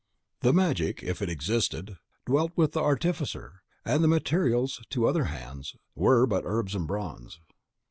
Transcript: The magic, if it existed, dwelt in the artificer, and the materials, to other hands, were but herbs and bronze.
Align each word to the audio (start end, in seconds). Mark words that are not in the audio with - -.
The 0.39 0.51
magic, 0.51 1.03
if 1.03 1.21
it 1.21 1.29
existed, 1.29 1.99
dwelt 2.25 2.53
in 2.57 2.67
the 2.71 2.79
artificer, 2.81 3.61
and 3.85 4.03
the 4.03 4.07
materials, 4.07 4.81
to 4.89 5.05
other 5.07 5.25
hands, 5.25 5.75
were 5.93 6.25
but 6.25 6.43
herbs 6.43 6.73
and 6.73 6.87
bronze. 6.87 7.39